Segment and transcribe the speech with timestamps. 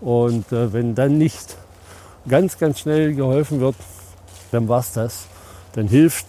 [0.00, 1.56] Und äh, wenn dann nicht
[2.28, 3.76] ganz, ganz schnell geholfen wird,
[4.52, 5.26] dann war es das.
[5.72, 6.26] Dann hilft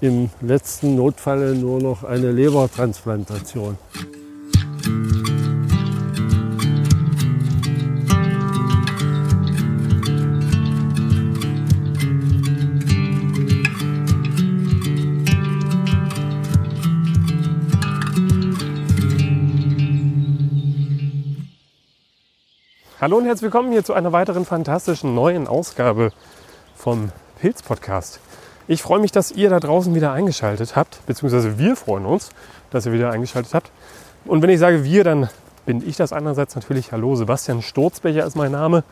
[0.00, 3.76] im letzten Notfall nur noch eine Lebertransplantation.
[23.00, 26.10] Hallo und herzlich willkommen hier zu einer weiteren fantastischen neuen Ausgabe
[26.74, 28.18] vom Pilz Podcast.
[28.66, 32.30] Ich freue mich, dass ihr da draußen wieder eingeschaltet habt, beziehungsweise wir freuen uns,
[32.72, 33.70] dass ihr wieder eingeschaltet habt.
[34.24, 35.30] Und wenn ich sage wir, dann
[35.64, 36.90] bin ich das einerseits natürlich.
[36.90, 38.82] Hallo, Sebastian Sturzbecher ist mein Name.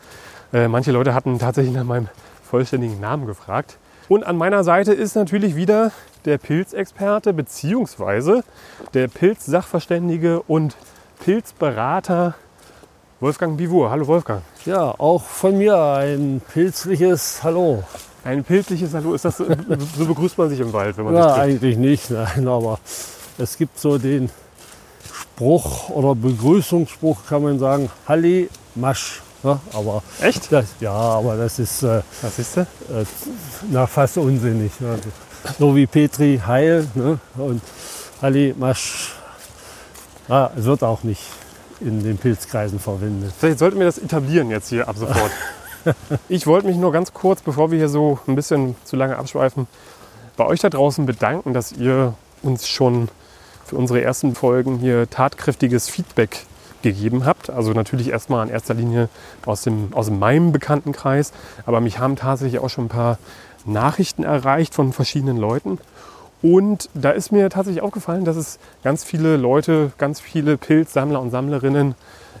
[0.53, 2.07] Äh, manche Leute hatten tatsächlich nach meinem
[2.49, 3.77] vollständigen Namen gefragt.
[4.07, 5.91] Und an meiner Seite ist natürlich wieder
[6.23, 8.45] der Pilzexperte beziehungsweise
[8.93, 10.77] der Pilzsachverständige und
[11.25, 12.35] Pilzberater
[13.19, 13.89] Wolfgang Bivur.
[13.89, 14.43] Hallo Wolfgang.
[14.65, 17.83] Ja, auch von mir ein pilzliches Hallo.
[18.23, 19.15] Ein pilzliches Hallo.
[19.15, 19.45] Ist das so,
[19.97, 22.77] so begrüßt man sich im Wald, wenn man Ja, eigentlich nicht, nein, aber
[23.39, 24.29] es gibt so den
[25.11, 29.23] Spruch oder Begrüßungsspruch, kann man sagen, Halli Masch.
[29.43, 30.51] Ja, aber Echt?
[30.51, 32.67] das, ja, aber das ist äh, Was ist das?
[32.91, 33.05] äh,
[33.71, 34.71] na, fast unsinnig.
[34.79, 34.95] Ja.
[35.57, 37.17] So wie Petri Heil ne?
[37.35, 37.63] und
[38.21, 39.15] Halli Masch.
[40.27, 41.21] Ja, es wird auch nicht
[41.81, 43.31] in den Pilzkreisen verwendet.
[43.37, 45.31] Vielleicht sollten wir das etablieren jetzt hier ab sofort.
[46.27, 49.67] Ich wollte mich nur ganz kurz, bevor wir hier so ein bisschen zu lange abschweifen,
[50.35, 53.07] bei euch da draußen bedanken, dass ihr uns schon
[53.65, 56.45] für unsere ersten Folgen hier tatkräftiges Feedback
[56.81, 57.49] gegeben habt.
[57.49, 59.09] Also natürlich erstmal in erster Linie
[59.45, 61.31] aus, dem, aus meinem Bekanntenkreis,
[61.65, 63.17] aber mich haben tatsächlich auch schon ein paar
[63.65, 65.79] Nachrichten erreicht von verschiedenen Leuten.
[66.41, 71.31] Und da ist mir tatsächlich aufgefallen, dass es ganz viele Leute, ganz viele Pilzsammler und
[71.31, 71.95] Sammlerinnen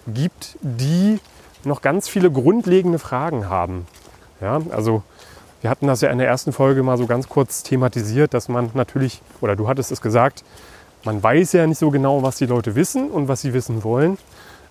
[0.07, 1.19] gibt, die
[1.63, 3.87] noch ganz viele grundlegende Fragen haben.
[4.39, 5.01] Ja, also
[5.61, 8.69] wir hatten das ja in der ersten Folge mal so ganz kurz thematisiert, dass man
[8.75, 10.43] natürlich, oder du hattest es gesagt,
[11.03, 14.17] man weiß ja nicht so genau, was die Leute wissen und was sie wissen wollen.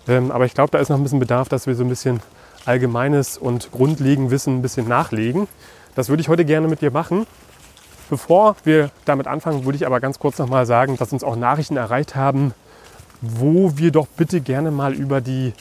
[0.07, 2.21] Ähm, aber ich glaube, da ist noch ein bisschen Bedarf, dass wir so ein bisschen
[2.65, 5.49] allgemeines und grundlegendes Wissen ein bisschen nachlegen.
[5.95, 7.27] Das würde ich heute gerne mit dir machen.
[8.09, 11.37] Bevor wir damit anfangen, würde ich aber ganz kurz noch mal sagen, dass uns auch
[11.37, 12.55] Nachrichten erreicht haben,
[13.21, 15.53] wo wir doch bitte gerne mal über die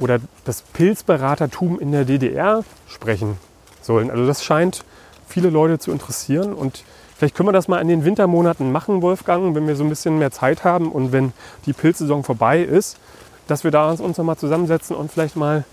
[0.00, 3.36] oder das Pilzberatertum in der DDR sprechen
[3.82, 4.10] sollen.
[4.10, 4.84] Also das scheint
[5.28, 6.84] viele Leute zu interessieren und
[7.16, 10.18] vielleicht können wir das mal in den Wintermonaten machen, Wolfgang, wenn wir so ein bisschen
[10.18, 11.32] mehr Zeit haben und wenn
[11.66, 12.98] die Pilzsaison vorbei ist,
[13.46, 15.64] dass wir da uns noch mal zusammensetzen und vielleicht mal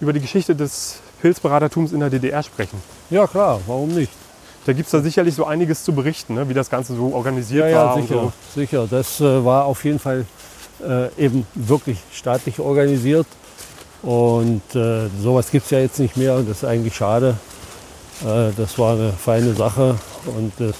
[0.00, 2.80] über die Geschichte des Pilzberatertums in der DDR sprechen.
[3.08, 4.12] Ja klar, warum nicht?
[4.66, 6.48] Da gibt es da sicherlich so einiges zu berichten, ne?
[6.48, 7.96] wie das Ganze so organisiert Ja, ja, war.
[7.96, 8.32] und sicher, so.
[8.60, 8.88] sicher.
[8.90, 10.26] Das äh, war auf jeden Fall
[10.84, 13.28] äh, eben wirklich staatlich organisiert.
[14.02, 16.38] Und äh, sowas gibt es ja jetzt nicht mehr.
[16.40, 17.36] Das ist eigentlich schade.
[18.24, 19.94] Äh, das war eine feine Sache.
[20.36, 20.74] Und das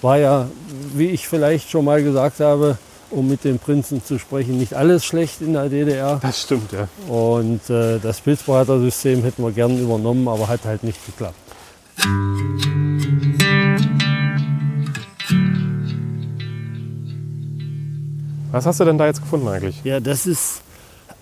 [0.00, 0.48] war ja,
[0.94, 2.78] wie ich vielleicht schon mal gesagt habe,
[3.10, 6.20] um mit den Prinzen zu sprechen, nicht alles schlecht in der DDR.
[6.22, 6.88] Das stimmt, ja.
[7.06, 11.34] Und äh, das Pilzberatersystem hätten wir gern übernommen, aber hat halt nicht geklappt.
[18.52, 19.82] Was hast du denn da jetzt gefunden eigentlich?
[19.84, 20.62] Ja, das ist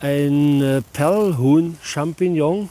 [0.00, 2.70] ein äh, Perlhuhn-Champignon.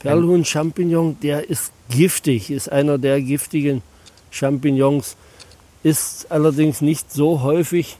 [0.00, 3.82] Perlhuhn-Champignon, der ist giftig, ist einer der giftigen
[4.30, 5.16] Champignons,
[5.82, 7.98] ist allerdings nicht so häufig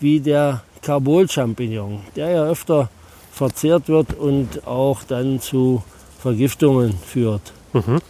[0.00, 2.90] wie der Carbol-Champignon, der ja öfter
[3.32, 5.82] verzehrt wird und auch dann zu
[6.20, 7.52] Vergiftungen führt.
[7.72, 8.00] Mhm.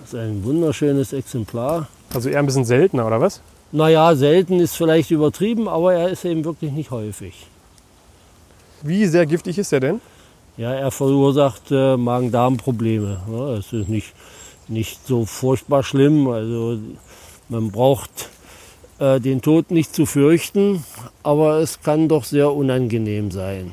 [0.00, 1.88] Das ist ein wunderschönes Exemplar.
[2.14, 3.40] Also eher ein bisschen seltener, oder was?
[3.72, 7.46] Naja, selten ist vielleicht übertrieben, aber er ist eben wirklich nicht häufig.
[8.82, 10.00] Wie sehr giftig ist der denn?
[10.58, 13.22] Ja, er verursacht äh, Magen-Darm-Probleme.
[13.32, 14.12] Ja, es ist nicht,
[14.68, 16.28] nicht so furchtbar schlimm.
[16.28, 16.78] Also
[17.48, 18.28] man braucht
[18.98, 20.84] äh, den Tod nicht zu fürchten,
[21.22, 23.72] aber es kann doch sehr unangenehm sein.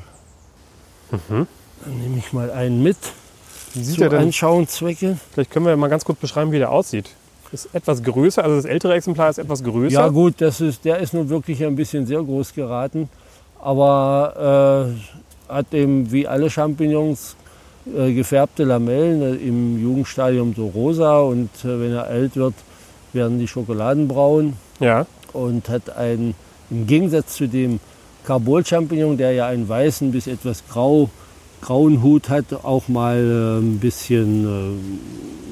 [1.10, 1.46] Mhm.
[1.84, 2.96] Dann nehme ich mal einen mit
[3.74, 4.20] Wie sieht zu er denn?
[4.20, 5.18] Anschauungszwecke.
[5.32, 7.10] Vielleicht können wir mal ganz kurz beschreiben, wie der aussieht.
[7.52, 9.92] Ist etwas größer, also das ältere Exemplar ist etwas größer.
[9.92, 13.08] Ja gut, das ist, der ist nun wirklich ein bisschen sehr groß geraten,
[13.60, 14.88] aber
[15.48, 17.36] äh, hat eben wie alle Champignons
[17.86, 22.54] äh, gefärbte Lamellen, äh, im Jugendstadium so rosa und äh, wenn er alt wird,
[23.12, 25.06] werden die Schokoladenbraun ja.
[25.32, 26.34] und hat einen,
[26.70, 27.80] im Gegensatz zu dem
[28.26, 31.10] Carbol-Champignon, der ja einen weißen bis etwas grau,
[31.60, 34.80] grauen Hut hat, auch mal äh, ein bisschen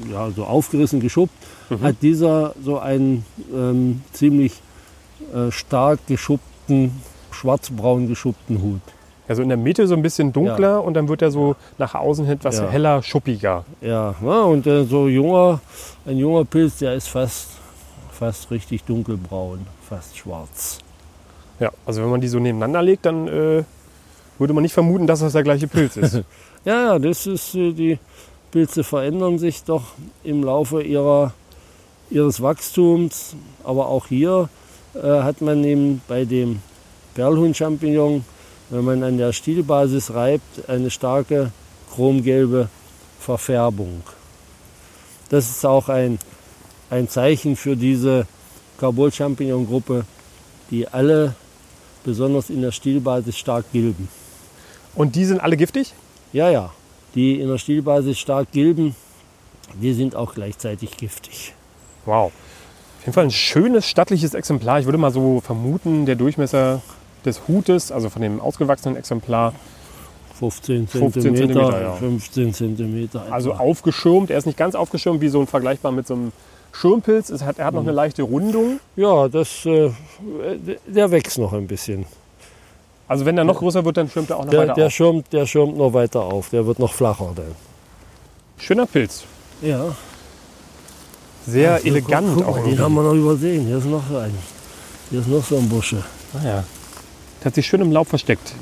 [0.09, 1.33] äh, ja, so aufgerissen, geschuppt,
[1.81, 4.61] hat dieser so einen ähm, ziemlich
[5.33, 6.91] äh, stark geschuppten,
[7.31, 8.81] schwarzbraun geschuppten Hut.
[9.27, 12.25] Also in der Mitte so ein bisschen dunkler und dann wird er so nach außen
[12.25, 12.67] hin etwas Ja.
[12.69, 13.63] heller, schuppiger.
[13.79, 15.59] Ja, ja und äh, so junger,
[16.07, 17.49] ein junger Pilz, der ist fast,
[18.11, 20.79] fast richtig dunkelbraun, fast schwarz.
[21.59, 23.63] Ja, also wenn man die so nebeneinander legt, dann äh,
[24.39, 26.21] würde man nicht vermuten, dass das der gleiche Pilz ist.
[26.65, 27.99] Ja, ja, das ist, äh, die
[28.51, 29.83] Pilze verändern sich doch
[30.25, 31.33] im Laufe ihrer,
[32.09, 33.35] ihres Wachstums.
[33.63, 34.49] Aber auch hier
[34.93, 36.61] äh, hat man eben bei dem
[37.15, 38.25] Perlhuhn-Champignon,
[38.71, 41.51] wenn man an der Stielbasis reibt, eine starke
[41.93, 42.67] chromgelbe
[43.19, 44.03] Verfärbung.
[45.29, 46.19] Das ist auch ein,
[46.89, 48.27] ein Zeichen für diese
[48.79, 50.05] Carbol-Champignon-Gruppe,
[50.71, 51.35] die alle
[52.03, 54.07] besonders in der Stielbasis stark gilben.
[54.95, 55.93] Und die sind alle giftig?
[56.33, 56.71] Ja, ja.
[57.15, 58.95] Die in der Stielbasis stark gilben,
[59.81, 61.53] die sind auch gleichzeitig giftig.
[62.05, 62.31] Wow.
[62.97, 64.79] Auf jeden Fall ein schönes, stattliches Exemplar.
[64.79, 66.81] Ich würde mal so vermuten, der Durchmesser
[67.25, 69.53] des Hutes, also von dem ausgewachsenen Exemplar,
[70.39, 71.93] 15 15 cm, Zentimeter, ja.
[71.93, 73.09] 15 cm.
[73.29, 74.31] also aufgeschirmt.
[74.31, 76.31] Er ist nicht ganz aufgeschirmt, wie so ein vergleichbar mit so einem
[76.71, 77.29] Schirmpilz.
[77.29, 78.79] Es hat, er hat noch eine leichte Rundung.
[78.95, 79.91] Ja, das, äh,
[80.87, 82.05] der wächst noch ein bisschen.
[83.09, 84.93] Also wenn er noch größer wird, dann schirmt er auch noch Der, weiter der, auf.
[84.93, 86.49] schirmt, der schirmt noch weiter auf.
[86.51, 87.55] Der wird noch flacher dann.
[88.57, 89.23] Schöner Pilz.
[89.61, 89.95] Ja,
[91.47, 92.51] Sehr elegant guck, guck auch.
[92.51, 92.83] mal, Den irgendwie.
[92.83, 93.65] haben wir noch übersehen.
[93.65, 94.33] Hier ist noch so ein.
[95.09, 96.03] Hier ist noch so ein Busche.
[96.33, 96.63] Ah, ja.
[97.41, 98.53] Der hat sich schön im Laub versteckt.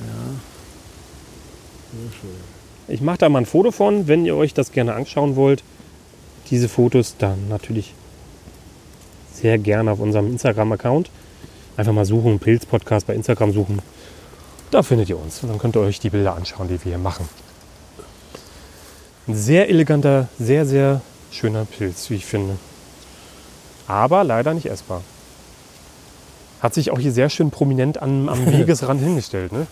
[2.88, 5.64] Ich mache da mal ein Foto von, wenn ihr euch das gerne anschauen wollt.
[6.50, 7.94] Diese Fotos dann natürlich
[9.34, 11.10] sehr gerne auf unserem Instagram-Account.
[11.76, 13.80] Einfach mal suchen, Pilz-Podcast bei Instagram suchen.
[14.72, 15.42] Da findet ihr uns.
[15.44, 17.28] Und dann könnt ihr euch die Bilder anschauen, die wir hier machen.
[19.28, 22.58] Ein sehr eleganter, sehr, sehr schöner Pilz, wie ich finde.
[23.88, 25.02] Aber leider nicht essbar.
[26.62, 29.52] Hat sich auch hier sehr schön prominent am, am Wegesrand hingestellt.
[29.52, 29.68] Ne?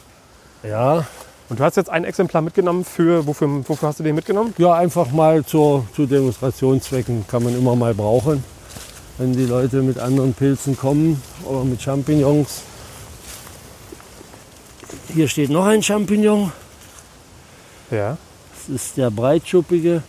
[0.64, 1.06] Ja,
[1.50, 4.54] Und du hast jetzt ein Exemplar mitgenommen für, wofür, wofür hast du den mitgenommen?
[4.58, 8.44] ja einfach mal zur, zu Demonstrationszwecken kann man immer mal brauchen.
[9.18, 12.64] Wenn die Leute mit anderen Pilzen kommen oder mit Champignons.
[15.16, 16.52] Hier steht noch ein Champignon.
[17.90, 18.18] Ja.
[18.68, 20.04] Das ist der breitschuppige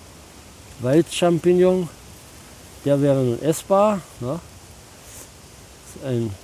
[0.81, 1.89] Waldchampignon.
[2.85, 4.01] Der wäre nun essbar.
[4.19, 4.41] Ne?
[6.05, 6.35] Ein,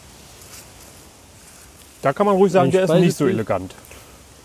[2.03, 3.75] Da kann man ruhig sagen, der ist nicht so elegant.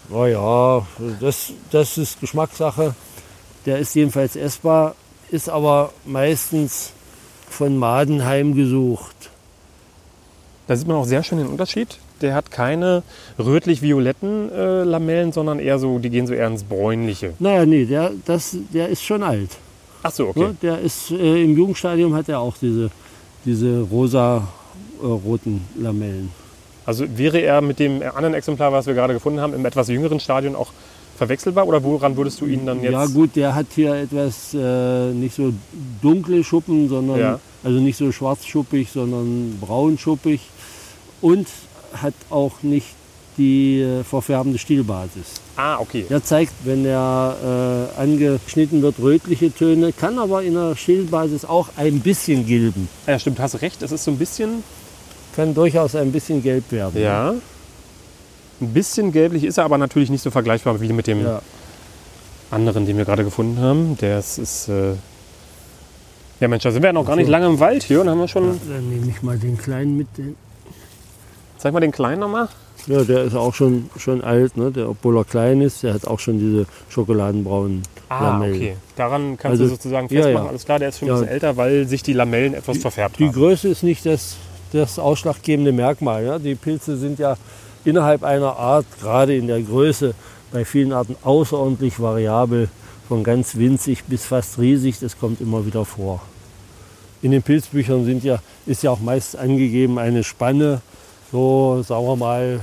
[0.10, 0.86] naja,
[1.20, 2.96] das, das ist Geschmackssache.
[3.68, 4.96] Der ist jedenfalls essbar,
[5.30, 6.92] ist aber meistens
[7.48, 9.30] von Maden heimgesucht.
[10.66, 12.00] Da sieht man auch sehr schön den Unterschied.
[12.22, 13.04] Der hat keine
[13.38, 17.34] rötlich-violetten äh, Lamellen, sondern eher so, die gehen so eher ins Bräunliche.
[17.40, 19.52] Naja, nee, der, das, der ist schon alt.
[20.04, 20.40] Ach so, okay.
[20.40, 20.58] Ne?
[20.62, 22.90] Der ist äh, im Jugendstadium hat er auch diese,
[23.46, 26.32] diese rosa-roten Lamellen.
[26.86, 30.20] Also wäre er mit dem anderen Exemplar, was wir gerade gefunden haben, im etwas jüngeren
[30.20, 30.72] Stadion auch
[31.18, 31.68] verwechselbar?
[31.68, 32.94] Oder woran würdest du ihn dann jetzt...
[32.94, 35.52] Ja gut, der hat hier etwas äh, nicht so
[36.02, 37.40] dunkle Schuppen, sondern Ja.
[37.64, 40.42] also nicht so schwarzschuppig, sondern braunschuppig
[41.22, 41.48] und
[42.02, 42.88] hat auch nicht
[43.38, 45.42] die äh, verfärbende Stielbasis.
[45.56, 46.06] Ah, okay.
[46.10, 51.70] Der zeigt, wenn er äh, angeschnitten wird, rötliche Töne, kann aber in der Stielbasis auch
[51.78, 52.90] ein bisschen gilben.
[53.06, 53.82] Ah, Ja, stimmt, hast recht.
[53.82, 54.64] Es ist so ein bisschen...
[55.36, 57.00] Kann durchaus ein bisschen gelb werden.
[57.00, 57.36] Ja.
[58.60, 61.44] Ein bisschen gelblich ist er aber natürlich nicht so vergleichbar wie mit dem ja.
[62.50, 63.96] anderen, den wir gerade gefunden haben.
[64.02, 64.68] Das ist.
[64.68, 64.94] Äh
[66.40, 67.32] ja, Mensch, da sind wir ja noch gar nicht so.
[67.32, 68.60] lange im Wald hier und haben wir schon.
[68.68, 70.08] Dann nehme ich mal den kleinen mit.
[70.18, 70.36] Den.
[71.58, 72.48] Zeig mal den kleinen nochmal.
[72.86, 74.72] Ja, der ist auch schon, schon alt, ne?
[74.72, 78.56] der, obwohl er klein ist, der hat auch schon diese schokoladenbraunen Ah, Lamellen.
[78.56, 78.76] okay.
[78.96, 80.46] Daran kannst Also, du sozusagen ja, festmachen.
[80.46, 80.50] ja.
[80.50, 81.16] Alles klar, der ist schon ein Ja.
[81.20, 83.34] bisschen älter, weil sich die Lamellen etwas verfärbt Die haben.
[83.34, 84.38] Größe ist nicht das,
[84.72, 86.24] das ausschlaggebende Merkmal.
[86.24, 86.40] Ja?
[86.40, 87.36] Die Pilze sind ja
[87.84, 90.14] innerhalb einer Art, gerade in der Größe,
[90.54, 92.70] bei vielen Arten außerordentlich variabel,
[93.10, 95.00] von ganz winzig bis fast riesig.
[95.00, 96.22] Das kommt immer wieder vor.
[97.22, 100.82] In den Pilzbüchern sind ja, ist ja auch meist angegeben eine Spanne,
[101.32, 102.60] so sagen wir mal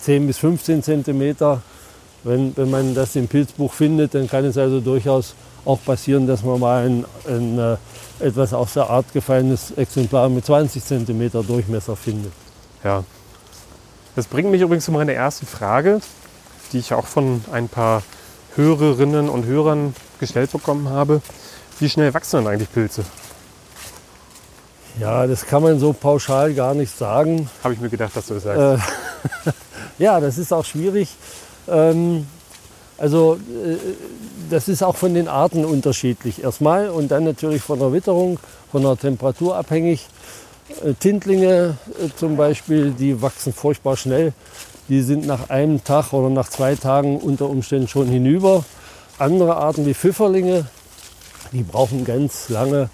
[0.00, 1.62] 10 bis 15 Zentimeter.
[2.24, 5.34] Wenn, wenn man das im Pilzbuch findet, dann kann es also durchaus
[5.64, 7.76] auch passieren, dass man mal ein, ein äh,
[8.20, 12.32] etwas aus der Art gefallenes Exemplar mit 20 Zentimeter Durchmesser findet.
[12.82, 13.04] Ja.
[14.16, 16.00] Das bringt mich übrigens zu meiner ersten Frage,
[16.72, 18.02] die ich auch von ein paar
[18.56, 21.22] Hörerinnen und Hörern gestellt bekommen habe.
[21.78, 23.04] Wie schnell wachsen denn eigentlich Pilze?
[25.00, 27.48] Ja, das kann man so pauschal gar nicht sagen.
[27.62, 28.86] Habe ich mir gedacht, dass du das sagst.
[29.46, 29.52] Äh,
[29.98, 31.08] ja, das ist auch schwierig.
[31.68, 32.26] Ähm,
[32.96, 33.76] also äh,
[34.50, 38.40] das ist auch von den Arten unterschiedlich erstmal und dann natürlich von der Witterung,
[38.72, 40.08] von der Temperatur abhängig.
[40.84, 44.32] Äh, Tintlinge äh, zum Beispiel, die wachsen furchtbar schnell.
[44.88, 48.64] die sind nach einem Tag oder nach zwei Tagen unter Umständen schon hinüber.
[49.18, 50.66] Andere Arten wie Pfifferlinge,
[51.52, 52.88] die brauchen ganz lange,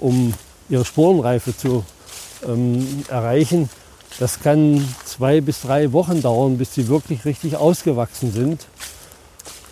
[0.00, 0.34] um
[0.68, 1.84] ihre Sporenreife zu
[2.46, 3.68] ähm, erreichen.
[4.18, 8.66] Das kann zwei bis drei Wochen dauern, bis sie wirklich richtig ausgewachsen sind.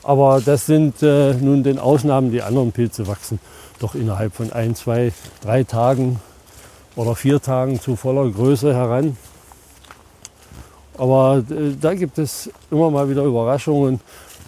[0.02, 2.30] Aber das sind äh, nun den Ausnahmen.
[2.30, 3.38] Die anderen Pilze wachsen
[3.78, 6.20] doch innerhalb von ein, zwei, drei Tagen
[6.94, 9.16] oder vier Tagen zu voller Größe heran.
[10.98, 14.00] Aber äh, da gibt es immer mal wieder Überraschungen,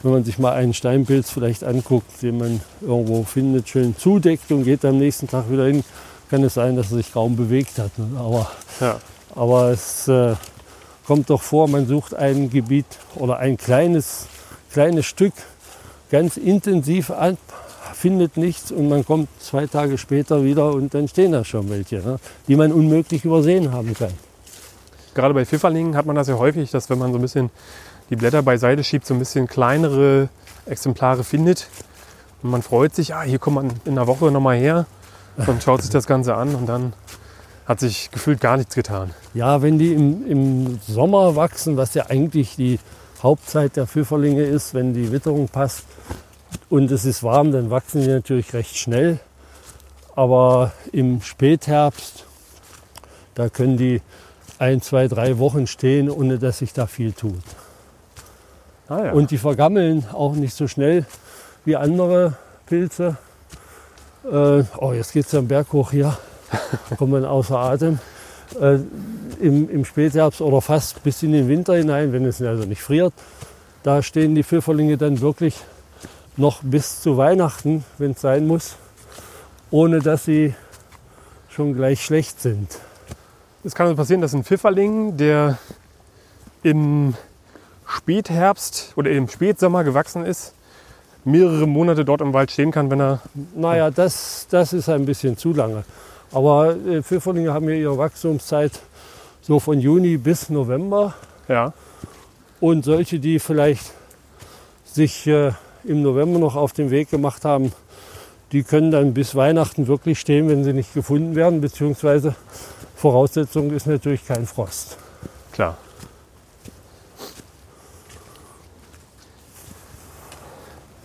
[0.02, 4.64] wenn man sich mal einen Steinpilz vielleicht anguckt, den man irgendwo findet, schön zudeckt und
[4.64, 5.82] geht am nächsten Tag wieder hin,
[6.30, 7.97] kann es sein, dass er sich kaum bewegt hat.
[7.99, 8.18] Ne?
[8.18, 8.99] Aber, Ja.
[9.35, 10.35] aber es äh,
[11.06, 14.26] kommt doch vor, man sucht ein Gebiet oder ein kleines,
[14.73, 15.33] kleines Stück
[16.11, 17.37] ganz intensiv ab,
[17.95, 21.97] findet nichts und man kommt zwei Tage später wieder und dann stehen da schon welche,
[21.97, 22.18] ne?
[22.47, 24.12] die man unmöglich übersehen haben kann.
[25.14, 27.50] Gerade bei Pfifferlingen hat man das ja häufig, dass wenn man so ein bisschen
[28.11, 30.28] die Blätter beiseite schiebt, so ein bisschen kleinere
[30.66, 31.68] Exemplare findet.
[32.42, 34.87] Und man freut sich, ah, hier kommt man in einer Woche nochmal her
[35.37, 36.93] und schaut sich das Ganze an und dann
[37.66, 39.11] hat sich gefühlt gar nichts getan.
[39.35, 42.78] Ja, wenn die im, im Sommer wachsen, was ja eigentlich die
[43.23, 45.85] Hauptzeit der Pfifferlinge ist, wenn die Witterung passt
[46.69, 49.19] und es ist warm, dann wachsen die natürlich recht schnell.
[50.14, 52.25] Aber im Spätherbst,
[53.35, 54.00] da können die
[54.59, 57.43] ein, zwei, drei Wochen stehen, ohne dass sich da viel tut.
[58.88, 59.12] Ah, ja.
[59.12, 61.05] Und die vergammeln auch nicht so schnell
[61.64, 62.35] wie andere
[62.66, 63.16] Pilze.
[64.30, 66.16] Äh, oh, jetzt geht es am Berg hoch hier.
[66.99, 67.99] Kommt man außer Atem.
[68.61, 68.78] Äh,
[69.40, 73.12] im, Im Spätherbst oder fast bis in den Winter hinein, wenn es also nicht friert,
[73.83, 75.61] da stehen die Pfifferlinge dann wirklich
[76.37, 78.76] noch bis zu Weihnachten, wenn es sein muss,
[79.71, 80.54] ohne dass sie
[81.49, 82.78] schon gleich schlecht sind.
[83.62, 85.59] Es kann also passieren, dass ein Pfifferling, der
[86.62, 87.14] im
[87.87, 90.54] Spätherbst oder im Spätsommer gewachsen ist,
[91.26, 93.21] mehrere Monate dort im Wald stehen kann, wenn er.
[93.54, 95.85] Naja, das, das ist ein bisschen zu lange.
[96.33, 98.73] Aber äh, Pfifferlinge haben ja ihre Wachstumszeit
[99.42, 101.14] so von Juni bis November.
[101.49, 101.73] Ja,
[102.61, 103.92] Und solche, die vielleicht
[104.85, 105.52] sich äh,
[105.85, 107.73] im November noch auf den Weg gemacht haben,
[108.52, 111.61] die können dann bis Weihnachten wirklich stehen, wenn sie nicht gefunden werden.
[111.61, 112.35] Beziehungsweise
[112.95, 114.97] Voraussetzung ist natürlich kein Frost.
[115.52, 115.76] klar.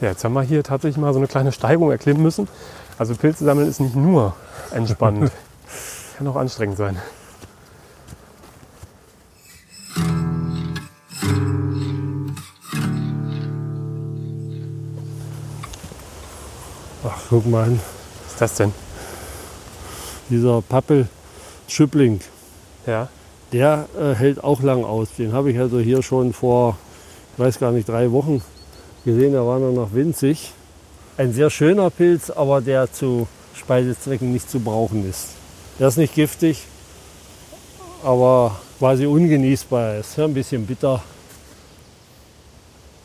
[0.01, 2.47] Ja, jetzt haben wir hier tatsächlich mal so eine kleine Steigung erklimmen müssen.
[2.97, 4.33] Also Pilze sammeln ist nicht nur
[4.71, 5.31] entspannend.
[6.17, 6.97] Kann auch anstrengend sein.
[17.03, 18.73] Ach, guck mal Was ist das denn?
[20.29, 22.21] dieser Pappel-Schüppling,
[22.87, 23.09] Ja.
[23.51, 25.09] der äh, hält auch lang aus.
[25.17, 26.77] Den habe ich also hier schon vor,
[27.33, 28.41] ich weiß gar nicht, drei Wochen
[29.03, 29.33] gesehen.
[29.33, 30.51] Da war er noch winzig.
[31.17, 35.29] Ein sehr schöner Pilz, aber der zu Speisezwecken nicht zu brauchen ist.
[35.79, 36.63] Der ist nicht giftig,
[38.03, 39.97] aber quasi ungenießbar.
[39.97, 41.03] Ist ja ein bisschen bitter.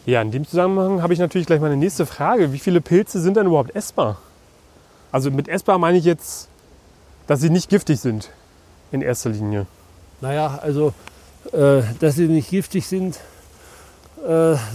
[0.06, 2.52] Ja, in dem Zusammenhang habe ich natürlich gleich meine nächste Frage.
[2.52, 4.18] Wie viele Pilze sind denn überhaupt essbar?
[5.10, 6.48] Also mit essbar meine ich jetzt,
[7.26, 8.30] dass sie nicht giftig sind
[8.92, 9.66] in erster Linie.
[10.20, 10.92] Naja, also,
[11.52, 13.18] äh, dass sie nicht giftig sind,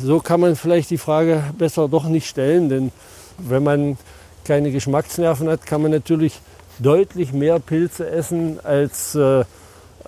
[0.03, 2.69] so kann man vielleicht die Frage besser doch nicht stellen.
[2.69, 2.91] Denn
[3.37, 3.97] wenn man
[4.45, 6.39] keine Geschmacksnerven hat, kann man natürlich
[6.79, 9.43] deutlich mehr Pilze essen, als äh,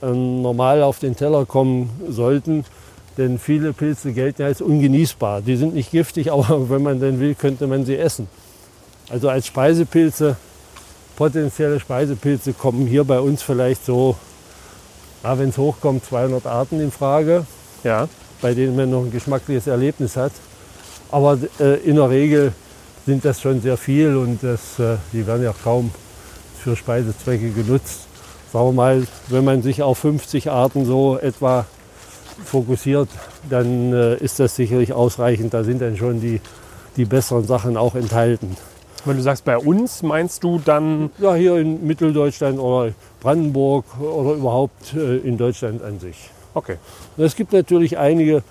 [0.02, 2.66] ähm, normal auf den Teller kommen sollten.
[3.18, 5.42] Denn viele Pilze gelten ja als ungenießbar.
[5.42, 8.28] Die sind nicht giftig, aber wenn man denn will, könnte man sie essen.
[9.10, 10.38] Also als Speisepilze,
[11.16, 14.16] potenzielle Speisepilze kommen hier bei uns vielleicht so,
[15.22, 17.46] wenn es hochkommt, 200 Arten in Frage,
[17.84, 18.08] Ja.
[18.44, 20.34] Bei denen man noch ein geschmackliches Erlebnis hat.
[21.10, 22.52] Aber äh, in der Regel
[23.06, 25.92] sind das schon sehr viel und das, äh, die werden ja kaum
[26.60, 28.02] für Speisezwecke genutzt.
[28.52, 31.66] Sagen wir mal, wenn man sich auf 50 Arten so etwa
[32.46, 33.08] fokussiert,
[33.50, 35.54] dann äh, ist das sicherlich ausreichend.
[35.54, 36.42] Da sind dann schon die,
[36.98, 38.58] die besseren Sachen auch enthalten.
[39.06, 44.34] Wenn du sagst bei uns, meinst du dann, Ja, hier in Mitteldeutschland oder Brandenburg oder
[44.34, 46.30] überhaupt äh, in Deutschland an sich.
[46.54, 46.78] Okay,
[47.18, 48.44] Es gibt natürlich einige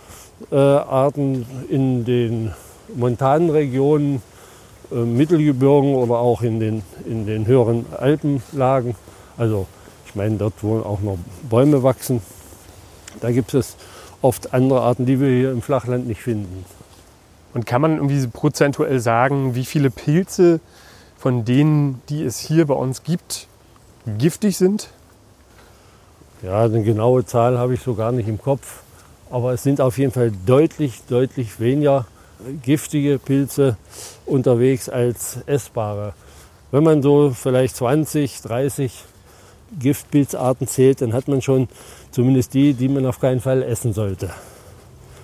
[0.51, 2.53] äh, Arten in den
[2.95, 4.23] montanen Regionen,
[4.91, 8.95] äh, Mittelgebirgen oder auch in den, in den höheren Alpenlagen.
[9.37, 9.67] Also
[10.07, 11.19] ich meine, dort wo auch noch
[11.49, 12.21] Bäume wachsen.
[13.21, 13.77] Da gibt es
[14.21, 16.65] oft andere Arten, die wir hier im Flachland nicht finden.
[17.55, 20.61] und kann man irgendwie prozentuell sagen, wie viele Pilze
[21.19, 23.47] von denen, die es hier bei uns gibt,
[24.19, 24.89] giftig sind?
[26.43, 28.83] Ja, eine genaue Zahl habe ich so gar nicht im Kopf.
[29.31, 32.07] Aber es sind auf jeden Fall deutlich, deutlich weniger
[32.63, 33.77] giftige Pilze
[34.27, 36.15] unterwegs als essbare.
[36.71, 39.05] Wenn man so vielleicht 20, 30
[39.79, 41.69] Giftpilzarten zählt, dann hat man schon
[42.11, 44.31] zumindest die, die man auf keinen Fall essen sollte.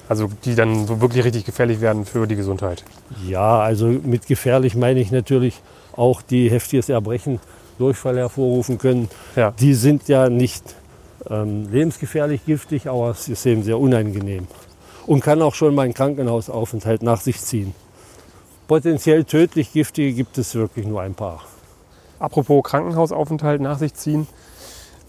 [0.09, 2.85] Also die dann so wirklich richtig gefährlich werden für die Gesundheit.
[3.27, 5.61] Ja, also mit gefährlich meine ich natürlich
[5.97, 7.41] auch die heftiges Erbrechen,
[7.79, 9.09] Durchfall hervorrufen können.
[9.37, 9.53] Ja.
[9.53, 10.75] Die sind ja nicht
[11.31, 14.47] ähm, lebensgefährlich giftig, aber es ist eben sehr unangenehm.
[15.07, 17.75] Und kann auch schon mal einen Krankenhausaufenthalt nach sich ziehen.
[18.67, 21.45] Potenziell tödlich giftige gibt es wirklich nur ein paar.
[22.19, 24.27] Apropos Krankenhausaufenthalt nach sich ziehen.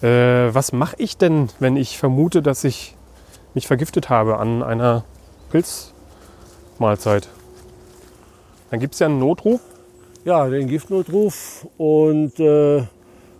[0.02, 2.96] Äh, was mache ich denn, wenn ich vermute, dass ich
[3.54, 5.04] mich vergiftet habe an einer
[5.52, 7.28] Pilzmahlzeit?
[8.72, 9.60] Dann gibt es ja einen Notruf.
[10.26, 12.84] Ja, den Giftnotruf und äh,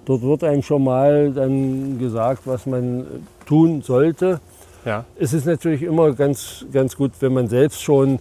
[0.06, 3.06] dort wird einem schon mal dann gesagt, was man
[3.46, 4.40] tun sollte.
[4.86, 5.06] Ja.
[5.20, 8.20] Es ist natürlich immer ganz, ganz gut, wenn man selbst schon, äh,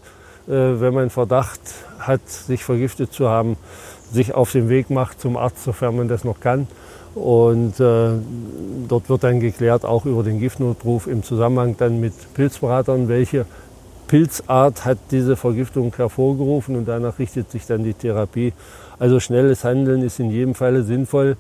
[0.48, 1.60] wenn man Verdacht
[1.98, 3.56] hat, sich vergiftet zu haben,
[4.10, 6.66] sich auf den Weg macht zum Arzt, sofern man das noch kann.
[7.14, 8.10] Und äh,
[8.88, 13.44] dort wird dann geklärt, auch über den Giftnotruf im Zusammenhang dann mit Pilzberatern, welche
[14.06, 18.52] Pilzart hat diese Vergiftung hervorgerufen und danach richtet sich dann die Therapie.
[18.98, 21.36] Also schnelles Handeln ist in jedem Falle sinnvoll.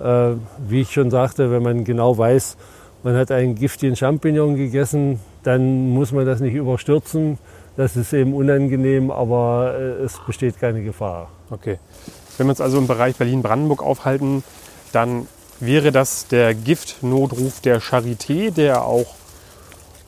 [0.00, 0.36] Äh,
[0.68, 2.56] wie ich schon sagte, wenn man genau weiß,
[3.02, 7.38] man hat einen giftigen Champignon gegessen, dann muss man das nicht überstürzen.
[7.76, 11.28] Das ist eben unangenehm, aber äh, es besteht keine Gefahr.
[11.50, 11.78] Okay.
[12.36, 14.42] Wenn wir uns also im Bereich Berlin-Brandenburg aufhalten,
[14.92, 15.26] dann
[15.60, 19.06] wäre das der Giftnotruf der Charité, der auch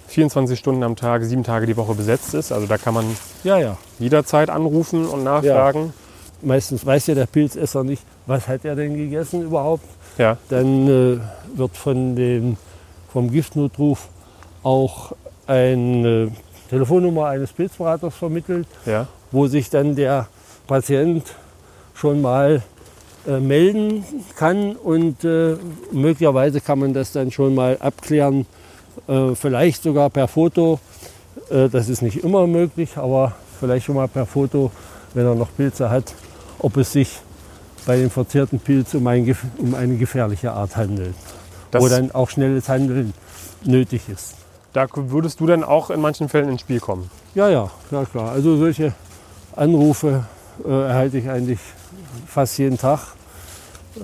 [0.09, 2.53] 24 Stunden am Tag, sieben Tage die Woche besetzt ist.
[2.53, 3.05] Also da kann man
[3.45, 3.77] Ja, ja.
[3.99, 5.93] jederzeit anrufen und nachfragen.
[6.41, 9.85] Meistens weiß ja der Pilzesser nicht, was hat er denn gegessen überhaupt.
[10.19, 10.37] Ja.
[10.51, 11.19] Dann äh,
[11.59, 12.57] wird von dem,
[13.13, 14.09] vom Giftnotruf
[14.63, 15.13] auch
[15.47, 16.31] eine
[16.69, 19.07] Telefonnummer eines Pilzberaters vermittelt, Ja.
[19.33, 20.29] wo sich dann der
[20.67, 21.25] Patient
[21.95, 22.63] schon mal
[23.27, 24.05] äh, melden
[24.37, 25.57] kann und äh,
[25.91, 28.45] möglicherweise kann man das dann schon mal abklären,
[29.09, 30.79] äh, vielleicht sogar per Foto.
[31.51, 34.71] Äh, das ist nicht immer möglich, aber vielleicht schon mal per Foto,
[35.15, 36.15] wenn er noch Pilze hat,
[36.59, 37.21] ob es sich
[37.89, 41.15] bei dem verzehrten Pilz um, ein, um eine gefährliche Art handelt,
[41.71, 43.15] Das, wo dann auch schnelles Handeln
[43.65, 44.35] nötig ist.
[44.75, 47.11] da würdest du dann auch in manchen Fällen ins Spiel kommen.
[47.35, 48.31] Ja, ja, ja klar.
[48.33, 48.93] Also solche
[49.57, 50.27] Anrufe
[50.67, 51.61] äh, erhalte ich eigentlich
[52.27, 53.01] fast jeden Tag.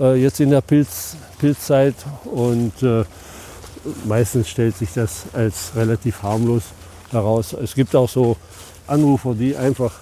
[0.01, 1.95] Äh, jetzt in der Pilz, Pilzzeit
[2.25, 3.05] und äh,
[4.07, 6.63] meistens stellt sich das als relativ harmlos
[7.11, 7.53] heraus.
[7.53, 8.39] Es gibt auch so
[8.87, 9.93] Anrufer, die einfach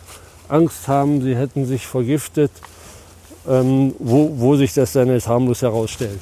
[0.48, 2.52] Angst haben, sie hätten sich vergiftet,
[3.48, 6.20] ähm, wo, wo sich das dann als harmlos herausstellt.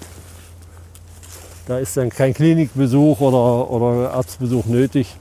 [1.67, 5.15] Da ist dann kein Klinikbesuch oder, oder Arztbesuch nötig,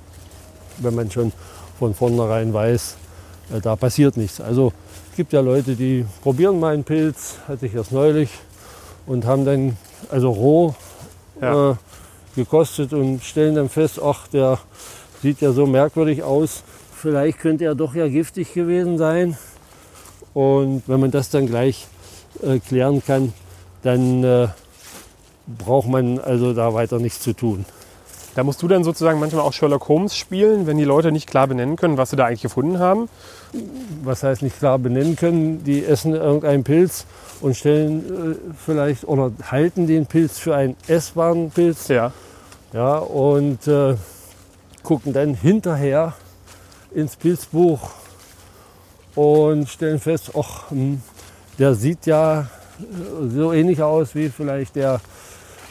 [0.77, 1.31] wenn man schon
[1.77, 2.97] von vornherein weiß,
[3.55, 4.41] äh, da passiert nichts.
[4.41, 4.73] Also
[5.12, 8.29] es gibt ja Leute, die probieren mal einen Pilz, hatte ich erst neulich,
[9.05, 9.77] und haben dann
[10.09, 10.75] also roh
[11.41, 11.71] Ja.
[11.71, 11.75] äh,
[12.35, 14.59] gekostet und stellen dann fest, ach, der
[15.21, 16.63] sieht ja so merkwürdig aus,
[16.95, 19.38] vielleicht könnte er doch ja giftig gewesen sein.
[20.33, 21.87] Und wenn man das dann gleich
[22.43, 23.33] äh, klären kann,
[23.81, 24.47] dann äh,
[25.47, 27.65] braucht man also da weiter nichts zu tun.
[28.35, 31.47] Da musst du dann sozusagen manchmal auch Sherlock Holmes spielen, wenn die Leute nicht klar
[31.47, 33.09] benennen können, was sie da eigentlich gefunden haben.
[34.03, 37.05] was heißt nicht klar benennen können, die essen irgendeinen Pilz
[37.41, 42.11] und stellen äh, vielleicht oder halten den Pilz für einen essbaren Pilz Ja.
[42.71, 43.95] ja, und äh,
[44.83, 46.13] gucken dann hinterher
[46.93, 47.79] ins Pilzbuch
[49.19, 51.01] und stellen fest, ach, hm,
[51.58, 55.01] der sieht ja äh, so ähnlich aus wie vielleicht der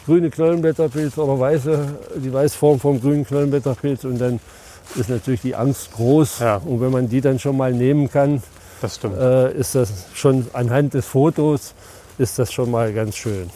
[0.04, 4.40] grüne Knollenblätterpilz oder weiße, die Weißform vom grünen Knollenblätterpilz und dann
[4.96, 6.40] ist natürlich die Angst groß.
[6.40, 6.56] Ja.
[6.56, 8.42] Und wenn man die dann schon mal nehmen kann,
[8.80, 11.74] Das äh, ist das schon anhand des Fotos
[12.18, 13.48] ist das schon mal ganz schön.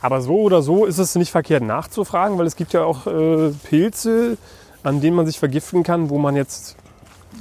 [0.00, 3.50] Aber so oder so ist es nicht verkehrt nachzufragen, weil es gibt ja auch äh,
[3.68, 4.38] Pilze,
[4.82, 6.76] an denen man sich vergiften kann, wo man jetzt,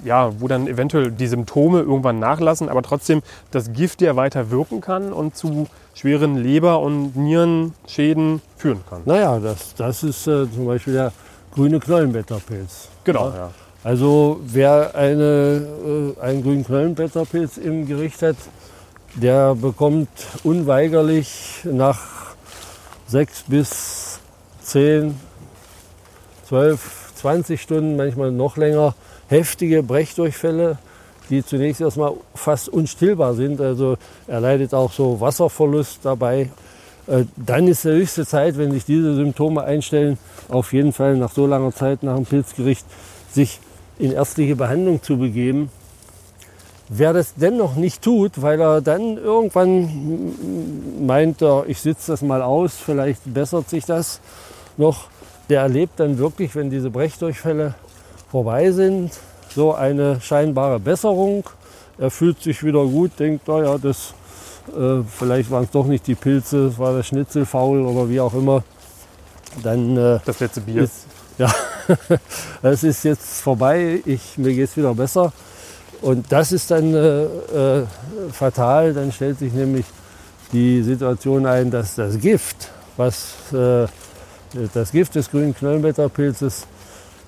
[0.03, 3.21] ja, wo dann eventuell die Symptome irgendwann nachlassen, aber trotzdem
[3.51, 9.01] das Gift ja weiter wirken kann und zu schweren Leber- und Nierenschäden führen kann.
[9.05, 11.11] Naja, das, das ist äh, zum Beispiel der
[11.53, 12.89] grüne Knollenblätterpilz.
[13.03, 13.35] Genau, Ja.
[13.35, 13.51] ja.
[13.81, 15.65] Also wer eine,
[16.17, 18.35] äh, einen grünen Knollenblätterpilz im Gericht hat,
[19.15, 20.09] der bekommt
[20.43, 21.99] unweigerlich nach
[23.07, 24.19] sechs bis
[24.61, 25.17] zehn,
[26.45, 28.95] zwölf, 20 Stunden, manchmal noch länger,
[29.29, 30.77] heftige Brechdurchfälle,
[31.29, 33.61] die zunächst erstmal fast unstillbar sind.
[33.61, 36.49] Also er leidet auch so Wasserverlust dabei.
[37.07, 40.17] äh, dann ist der höchste Zeit, wenn sich diese Symptome einstellen,
[40.49, 42.85] auf jeden Fall nach so langer Zeit nach dem Pilzgericht
[43.31, 43.59] sich
[43.99, 45.69] in ärztliche Behandlung zu begeben.
[46.87, 50.33] Wer das dennoch nicht tut, weil er dann irgendwann
[51.05, 54.19] meint, ich sitze das mal aus, vielleicht bessert sich das
[54.77, 55.09] noch,
[55.49, 57.75] der erlebt dann wirklich, wenn diese Brechdurchfälle
[58.31, 59.11] vorbei sind,
[59.53, 61.43] so eine scheinbare Besserung.
[61.97, 64.13] Er fühlt sich wieder gut, denkt, naja, das,
[64.69, 68.19] äh, vielleicht waren es doch nicht die Pilze, es war der Schnitzel faul oder wie
[68.19, 68.63] auch immer.
[69.63, 70.83] Dann, äh, das letzte Bier.
[70.83, 71.51] Ist, ja,
[72.61, 75.33] es ist jetzt vorbei, ich, mir geht es wieder besser.
[76.01, 77.85] Und das ist dann äh, äh,
[78.31, 78.93] fatal.
[78.93, 79.85] Dann stellt sich nämlich
[80.51, 83.87] die Situation ein, dass das Gift, was äh,
[84.73, 86.65] das Gift des grünen Knollenblätterpilzes,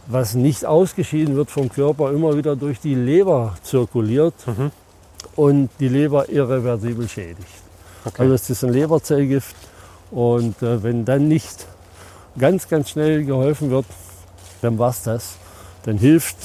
[0.07, 4.71] was nicht ausgeschieden wird vom Körper, immer wieder durch die Leber zirkuliert mhm.
[5.35, 7.47] und die Leber irreversibel schädigt.
[8.05, 8.23] Okay.
[8.23, 9.55] Also es ist ein Leberzellgift
[10.09, 11.67] und äh, wenn dann nicht
[12.37, 13.85] ganz, ganz schnell geholfen wird,
[14.61, 15.35] dann war es das.
[15.83, 16.37] Dann hilft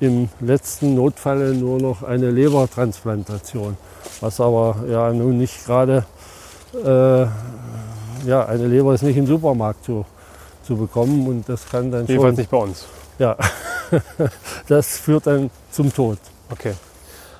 [0.00, 3.76] im letzten Notfall nur noch eine Lebertransplantation,
[4.20, 6.04] was aber ja nun nicht gerade,
[6.84, 7.26] äh,
[8.26, 10.04] ja, eine Leber ist nicht im Supermarkt zu,
[10.64, 12.86] zu bekommen und das kann dann Jedenfalls nicht bei uns.
[13.20, 13.36] Ja,
[14.68, 16.18] das führt dann zum Tod.
[16.50, 16.72] Okay.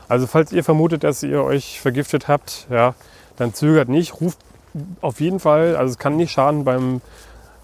[0.09, 2.95] Also falls ihr vermutet, dass ihr euch vergiftet habt, ja,
[3.37, 4.39] dann zögert nicht, ruft
[5.01, 7.01] auf jeden Fall, also es kann nicht schaden beim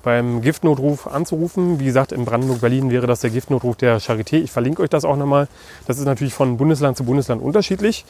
[0.02, 1.81] beim Giftnotruf anzurufen.
[1.81, 4.37] Wie gesagt, in Brandenburg-Berlin wäre das der Giftnotruf der Charité.
[4.37, 5.48] Ich verlinke euch das auch nochmal.
[5.88, 8.05] Das ist natürlich von Bundesland zu Bundesland unterschiedlich.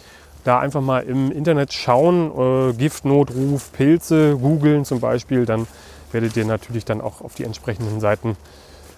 [0.44, 5.66] Da einfach mal im Internet schauen, äh, Giftnotruf, Pilze, googeln zum Beispiel, dann
[6.12, 8.36] werdet ihr natürlich dann auch auf die entsprechenden Seiten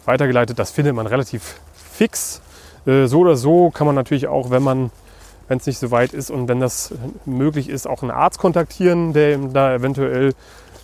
[0.08, 0.58] weitergeleitet.
[0.58, 1.60] Das findet man relativ
[1.92, 2.40] fix.
[2.86, 4.90] Äh, so oder so kann man natürlich auch, wenn man
[5.48, 6.92] wenn es nicht so weit ist und wenn das
[7.24, 10.34] möglich ist, auch einen Arzt kontaktieren, der da eventuell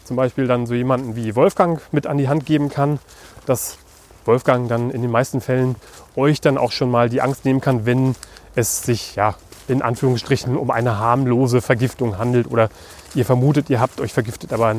[0.04, 2.98] zum Beispiel dann so jemanden wie Wolfgang mit an die Hand geben kann,
[3.46, 3.78] dass
[4.24, 5.76] Wolfgang dann in den meisten Fällen
[6.16, 8.14] euch dann auch schon mal die Angst nehmen kann, wenn
[8.54, 9.34] es sich ja
[9.68, 12.68] in Anführungsstrichen um eine harmlose Vergiftung handelt oder
[13.14, 14.74] ihr vermutet, ihr habt euch vergiftet, aber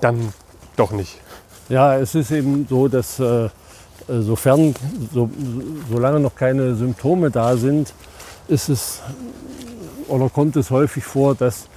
[0.00, 0.32] dann
[0.76, 1.20] doch nicht.
[1.68, 3.48] Ja, es ist eben so, dass äh,
[4.08, 4.74] sofern,
[5.12, 5.30] so,
[5.90, 7.94] solange noch keine Symptome da sind,
[8.48, 9.00] ist es
[10.08, 11.68] oder kommt es häufig vor, dass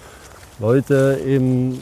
[0.60, 1.80] Leute eben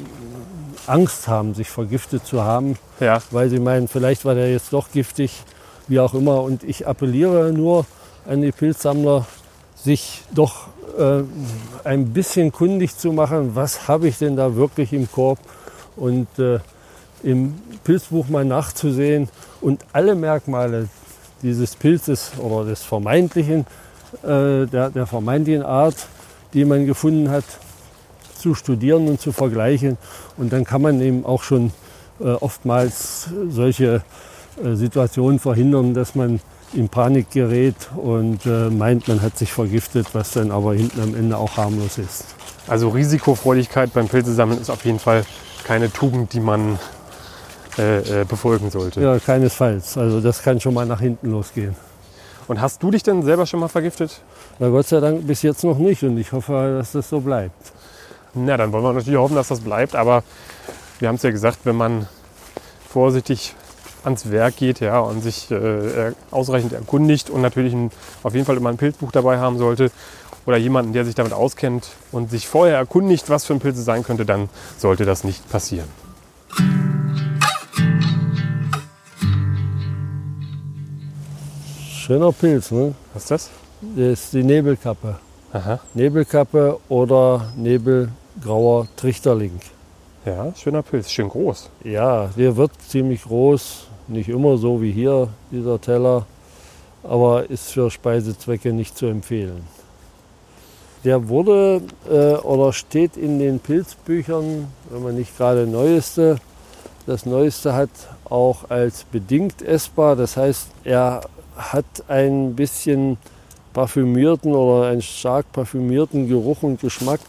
[0.88, 3.20] Angst haben, sich vergiftet zu haben, ja.
[3.32, 5.44] weil sie meinen, vielleicht war der jetzt doch giftig,
[5.88, 6.42] wie auch immer.
[6.44, 7.86] Und ich appelliere nur
[8.28, 9.26] an die Pilzsammler,
[9.76, 10.68] sich doch
[10.98, 11.24] äh,
[11.84, 15.40] ein bisschen kundig zu machen, was habe ich denn da wirklich im Korb
[15.96, 16.60] und äh,
[17.24, 19.30] im Pilzbuch mal nachzusehen
[19.62, 20.90] und alle Merkmale
[21.42, 23.66] dieses Pilzes oder des vermeintlichen,
[24.24, 26.08] äh, der, der vermeintlichen Art,
[26.54, 27.46] die man gefunden hat,
[28.38, 29.98] zu studieren und zu vergleichen.
[30.38, 31.72] Und dann kann man eben auch schon
[32.20, 34.04] äh, oftmals solche
[34.64, 36.40] äh, Situationen verhindern, dass man
[36.74, 41.16] in Panik gerät und äh, meint, man hat sich vergiftet, was dann aber hinten am
[41.16, 42.26] Ende auch harmlos ist.
[42.68, 45.26] Also Risikofreudigkeit beim Pilzesammeln ist auf jeden Fall
[45.64, 46.80] keine Tugend, die man
[47.78, 49.02] äh, äh, befolgen sollte.
[49.02, 49.98] Ja, keinesfalls.
[49.98, 51.76] Also das kann schon mal nach hinten losgehen.
[52.48, 54.22] Und hast du dich denn selber schon mal vergiftet?
[54.60, 57.74] Na Gott sei Dank bis jetzt noch nicht und ich hoffe, dass das so bleibt.
[58.34, 59.96] Na, dann wollen wir natürlich hoffen, dass das bleibt.
[59.96, 60.24] Aber
[61.00, 62.08] wir haben es ja gesagt, wenn man
[62.88, 63.56] vorsichtig
[64.06, 67.92] ans Werk geht ja, und sich äh, ausreichend erkundigt und natürlich ein,
[68.24, 69.92] auf jeden Fall immer ein Pilzbuch dabei haben sollte
[70.46, 73.86] oder jemanden, der sich damit auskennt und sich vorher erkundigt, was für ein Pilz es
[73.86, 75.88] sein könnte, dann sollte das nicht passieren.
[82.06, 82.94] Schöner Pilz, ne?
[83.16, 83.50] Was ist das?
[83.82, 85.16] Das ist die Nebelkappe.
[85.52, 85.80] Aha.
[85.96, 88.10] Nebelkappe oder Nebel
[88.44, 89.60] grauer Trichterling.
[90.24, 91.72] Ja, schöner Pilz, schön groß.
[91.84, 96.28] Ja, der wird ziemlich groß, nicht immer so wie hier, dieser Teller,
[97.02, 99.64] aber ist für Speisezwecke nicht zu empfehlen.
[101.06, 106.36] Der wurde äh, oder steht in den Pilzbüchern, wenn man nicht gerade neueste,
[107.08, 107.90] das neueste hat,
[108.26, 110.16] auch als bedingt essbar.
[110.16, 111.22] Das heißt, er
[111.56, 113.18] hat ein bisschen
[113.74, 117.20] parfümierten oder einen stark parfümierten Geruch und Geschmack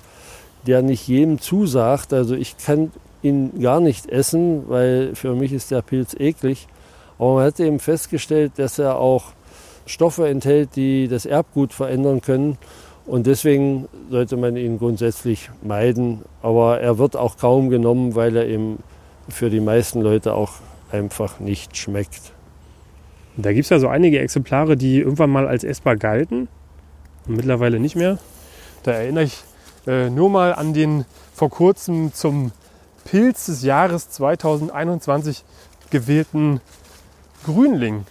[0.66, 2.12] der nicht jedem zusagt.
[2.12, 6.66] Also ich kann ihn gar nicht essen, weil für mich ist der Pilz eklig.
[7.18, 9.32] Aber man hat eben festgestellt, dass er auch
[9.86, 12.58] Stoffe enthält, die das Erbgut verändern können.
[13.06, 16.22] Und deswegen sollte man ihn grundsätzlich meiden.
[16.42, 18.78] Aber er wird auch kaum genommen, weil er eben
[19.28, 20.54] für die meisten Leute auch
[20.90, 22.35] einfach nicht schmeckt.
[23.36, 26.48] Da gibt es ja so einige Exemplare, die irgendwann mal als essbar galten
[27.26, 28.18] und mittlerweile nicht mehr.
[28.82, 29.44] Da erinnere ich
[29.86, 32.52] äh, nur mal an den vor kurzem zum
[33.04, 35.44] Pilz des Jahres 2021
[35.90, 36.60] gewählten
[37.44, 38.06] Grünling.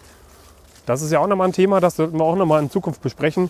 [0.86, 3.50] Das ist ja auch nochmal ein Thema, das sollten wir auch nochmal in Zukunft besprechen.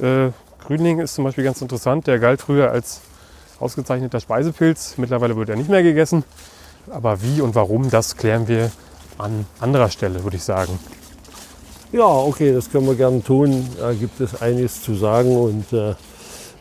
[0.00, 0.30] Äh,
[0.64, 2.06] Grünling ist zum Beispiel ganz interessant.
[2.06, 3.00] Der galt früher als
[3.60, 4.96] ausgezeichneter Speisepilz.
[4.96, 6.24] Mittlerweile wird er nicht mehr gegessen.
[6.90, 8.70] Aber wie und warum, das klären wir
[9.18, 10.78] an anderer Stelle, würde ich sagen.
[11.92, 13.68] Ja, okay, das können wir gerne tun.
[13.78, 15.90] Da gibt es einiges zu sagen und äh,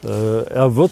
[0.03, 0.91] äh, er wird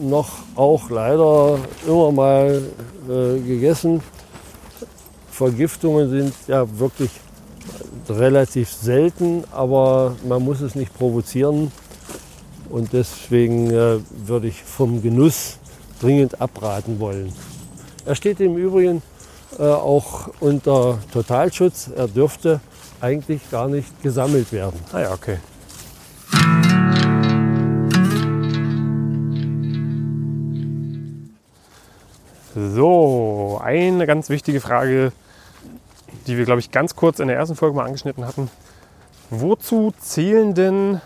[0.00, 2.62] noch auch leider immer mal
[3.08, 4.02] äh, gegessen.
[5.30, 7.10] Vergiftungen sind ja wirklich
[8.08, 11.70] relativ selten, aber man muss es nicht provozieren.
[12.70, 15.58] Und deswegen äh, würde ich vom Genuss
[16.00, 17.32] dringend abraten wollen.
[18.04, 19.02] Er steht im Übrigen
[19.58, 21.90] äh, auch unter Totalschutz.
[21.94, 22.60] Er dürfte
[23.00, 24.78] eigentlich gar nicht gesammelt werden.
[24.92, 25.38] Ah ja, okay.
[32.54, 35.12] So, eine ganz wichtige Frage,
[36.26, 38.50] die wir, glaube ich, ganz kurz in der ersten Folge mal angeschnitten hatten.
[39.28, 41.00] Wozu zählen denn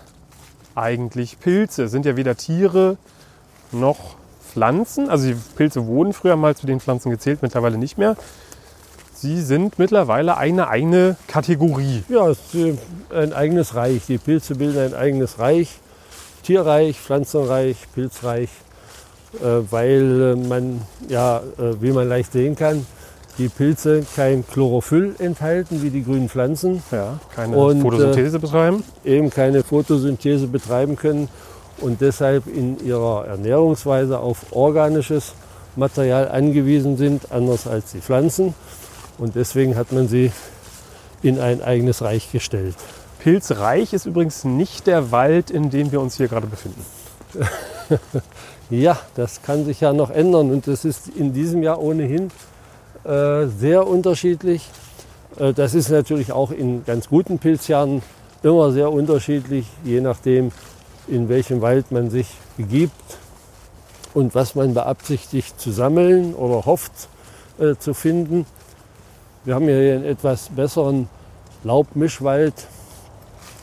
[0.76, 1.88] eigentlich Pilze?
[1.88, 2.98] Sind ja weder Tiere
[3.72, 4.16] noch
[4.50, 5.08] Pflanzen.
[5.08, 8.16] Also die Pilze wurden früher mal zu den Pflanzen gezählt, mittlerweile nicht mehr.
[9.14, 12.04] Sie sind mittlerweile eine eigene Kategorie.
[12.08, 12.54] Ja, ist
[13.12, 14.06] ein eigenes Reich.
[14.06, 15.78] Die Pilze bilden ein eigenes Reich.
[16.42, 18.48] Tierreich, Pflanzenreich, Pilzreich.
[19.34, 22.84] Äh, weil äh, man, ja, äh, wie man leicht sehen kann,
[23.38, 26.82] die Pilze kein Chlorophyll enthalten wie die grünen Pflanzen.
[26.90, 28.82] Ja, keine und, Photosynthese betreiben.
[29.04, 31.28] Eben keine Photosynthese betreiben können
[31.80, 35.34] und deshalb in ihrer Ernährungsweise auf organisches
[35.76, 38.54] Material angewiesen sind, anders als die Pflanzen.
[39.18, 40.32] Und deswegen hat man sie
[41.22, 42.76] in ein eigenes Reich gestellt.
[43.20, 46.84] Pilzreich ist übrigens nicht der Wald, in dem wir uns hier gerade befinden.
[48.70, 52.30] Ja, das kann sich ja noch ändern und das ist in diesem Jahr ohnehin
[53.02, 54.68] äh, sehr unterschiedlich.
[55.40, 58.00] Äh, das ist natürlich auch in ganz guten Pilzjahren
[58.44, 60.52] immer sehr unterschiedlich, je nachdem,
[61.10, 63.18] in welchem Wald man sich begibt
[64.14, 67.08] und was man beabsichtigt zu sammeln oder hofft
[67.58, 68.46] äh, zu finden.
[69.44, 71.08] Wir haben hier einen etwas besseren
[71.64, 72.54] Laubmischwald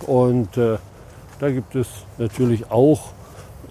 [0.05, 0.77] und äh,
[1.39, 3.11] da gibt es natürlich auch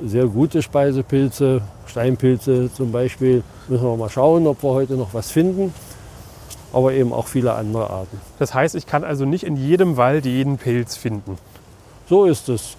[0.02, 3.42] sehr gute Speisepilze, Steinpilze zum Beispiel.
[3.68, 5.72] Müssen wir mal schauen, ob wir heute noch was finden.
[6.72, 8.20] Aber eben auch viele andere Arten.
[8.38, 11.38] Das heißt, ich kann also nicht in jedem Wald jeden Pilz finden.
[12.08, 12.76] So ist es.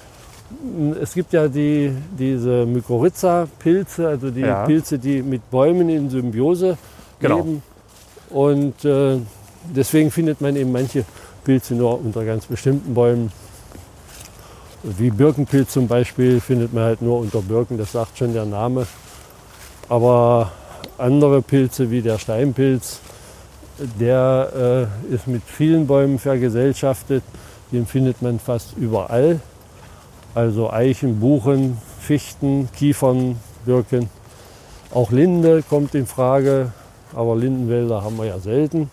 [1.02, 4.66] Es gibt ja die, diese Mykorrhiza-Pilze, also die ja.
[4.66, 6.78] Pilze, die mit Bäumen in Symbiose
[7.20, 7.38] genau.
[7.38, 7.64] leben.
[8.30, 9.18] Und äh,
[9.76, 11.04] deswegen findet man eben manche
[11.44, 13.32] Pilze nur unter ganz bestimmten Bäumen.
[14.84, 18.88] Wie Birkenpilz zum Beispiel findet man halt nur unter Birken, das sagt schon der Name.
[19.90, 20.52] Aber
[20.98, 23.00] andere Pilze wie der Steinpilz,
[24.00, 27.24] der äh, ist mit vielen Bäumen vergesellschaftet.
[27.72, 29.40] Den findet man fast überall.
[30.38, 34.08] Also Eichen, Buchen, Fichten, Kiefern, Birken.
[34.94, 36.74] Auch Linde kommt in Frage,
[37.16, 38.92] aber Lindenwälder haben wir ja selten.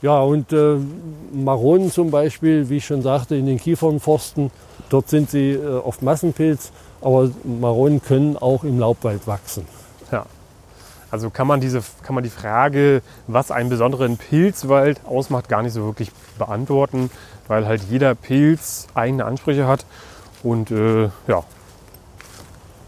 [0.00, 0.76] Ja, und äh,
[1.30, 4.50] Maronen zum Beispiel, wie ich schon sagte, in den Kiefernforsten,
[4.88, 9.66] dort sind sie äh, oft Massenpilz, aber Maronen können auch im Laubwald wachsen.
[11.10, 15.72] Also kann man, diese, kann man die Frage, was einen besonderen Pilzwald ausmacht, gar nicht
[15.72, 17.10] so wirklich beantworten,
[17.48, 19.84] weil halt jeder Pilz eigene Ansprüche hat.
[20.42, 21.44] Und äh, ja.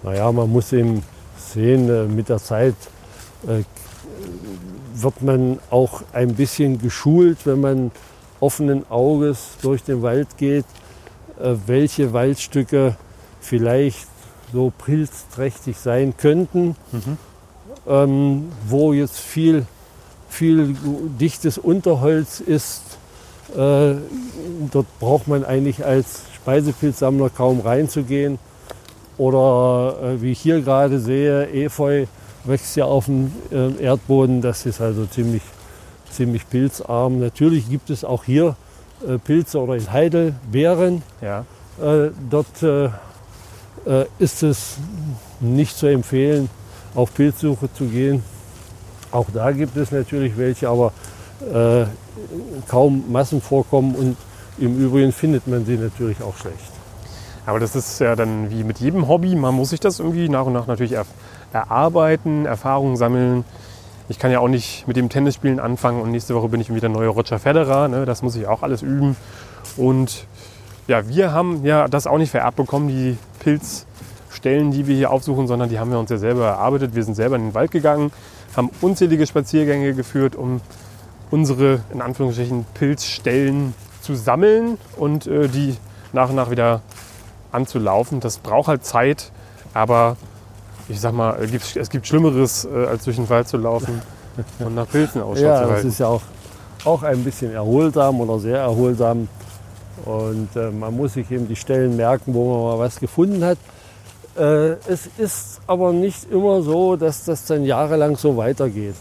[0.02, 1.02] Naja, man muss eben
[1.36, 2.74] sehen, äh, mit der Zeit
[3.46, 3.62] äh,
[4.94, 7.90] wird man auch ein bisschen geschult, wenn man
[8.40, 10.64] offenen Auges durch den Wald geht,
[11.40, 12.96] äh, welche Waldstücke
[13.40, 14.08] vielleicht
[14.52, 17.18] so pilzträchtig sein könnten, mhm.
[17.88, 19.66] Ähm, wo jetzt viel,
[20.28, 20.76] viel
[21.20, 22.82] dichtes Unterholz ist.
[23.56, 23.94] Äh,
[24.70, 28.38] dort braucht man eigentlich als Speisepilzsammler kaum reinzugehen.
[29.16, 32.06] Oder äh, wie ich hier gerade sehe, Efeu
[32.44, 34.42] wächst ja auf dem äh, Erdboden.
[34.42, 35.42] Das ist also ziemlich,
[36.10, 37.18] ziemlich pilzarm.
[37.18, 38.54] Natürlich gibt es auch hier
[39.06, 41.02] äh, Pilze oder in Heidelbeeren.
[41.20, 41.44] Ja.
[41.82, 42.90] Äh, dort äh,
[44.18, 44.76] ist es
[45.40, 46.50] nicht zu empfehlen,
[46.94, 48.22] auf Pilzsuche zu gehen.
[49.10, 50.92] Auch da gibt es natürlich welche, aber
[51.52, 51.86] äh,
[52.68, 54.16] kaum Massenvorkommen und
[54.58, 56.72] im Übrigen findet man sie natürlich auch schlecht.
[57.46, 60.44] Aber das ist ja dann wie mit jedem Hobby, man muss sich das irgendwie nach
[60.44, 60.94] und nach natürlich
[61.52, 63.44] erarbeiten, Erfahrungen sammeln.
[64.10, 66.88] Ich kann ja auch nicht mit dem Tennisspielen anfangen und nächste Woche bin ich wieder
[66.88, 67.88] neuer Roger Federer.
[67.88, 68.04] Ne?
[68.04, 69.16] Das muss ich auch alles üben.
[69.76, 70.26] Und
[70.88, 73.16] ja, wir haben ja das auch nicht vererbt bekommen, die
[74.30, 76.94] Stellen, die wir hier aufsuchen, sondern die haben wir uns ja selber erarbeitet.
[76.94, 78.12] Wir sind selber in den Wald gegangen,
[78.56, 80.60] haben unzählige Spaziergänge geführt, um
[81.30, 85.76] unsere, in Anführungsstrichen, Pilzstellen zu sammeln und äh, die
[86.12, 86.80] nach und nach wieder
[87.52, 88.20] anzulaufen.
[88.20, 89.32] Das braucht halt Zeit,
[89.74, 90.16] aber
[90.88, 94.00] ich sag mal, es gibt, es gibt Schlimmeres, äh, als durch den Wald zu laufen
[94.58, 95.88] und nach Pilzen Ausschau Ja, zu das halten.
[95.88, 96.22] ist ja auch,
[96.84, 99.28] auch ein bisschen erholsam oder sehr erholsam.
[100.04, 103.58] Und äh, man muss sich eben die Stellen merken, wo man mal was gefunden hat.
[104.38, 108.94] Äh, es ist aber nicht immer so, dass das dann jahrelang so weitergeht.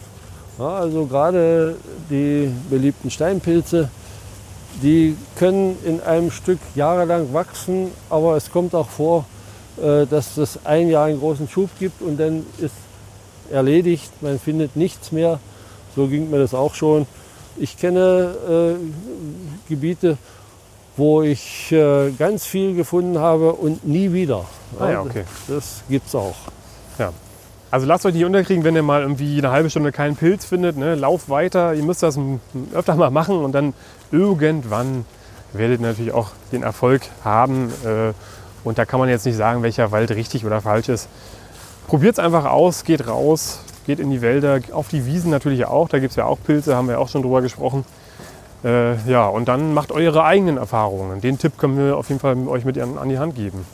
[0.57, 1.75] Ja, also gerade
[2.09, 3.89] die beliebten Steinpilze,
[4.81, 9.25] die können in einem Stück jahrelang wachsen, aber es kommt auch vor,
[9.77, 12.73] äh, dass es ein Jahr einen großen Schub gibt und dann ist
[13.51, 15.39] erledigt, man findet nichts mehr.
[15.95, 17.05] So ging mir das auch schon.
[17.57, 20.17] Ich kenne äh, Gebiete,
[20.97, 24.45] wo ich äh, ganz viel gefunden habe und nie wieder.
[24.79, 25.23] Ah ja, okay.
[25.47, 26.35] Das gibt's auch.
[27.69, 30.77] Also lasst euch nicht unterkriegen, wenn ihr mal irgendwie eine halbe Stunde keinen Pilz findet.
[30.77, 30.95] Ne?
[30.95, 32.17] Lauf weiter, ihr müsst das
[32.73, 33.73] öfter mal machen und dann
[34.11, 35.05] irgendwann
[35.53, 37.71] werdet ihr natürlich auch den Erfolg haben.
[37.85, 38.13] Äh,
[38.63, 41.07] Und da kann man jetzt nicht sagen, welcher Wald richtig oder falsch ist.
[41.87, 45.87] Probiert es einfach aus, geht raus, geht in die Wälder, auf die Wiesen natürlich auch.
[45.87, 47.85] Da gibt es ja auch Pilze, haben wir auch schon drüber gesprochen.
[48.63, 51.21] Äh, ja, und dann macht eure eigenen Erfahrungen.
[51.21, 53.65] Den Tipp können wir auf jeden Fall euch mit an, an die Hand geben.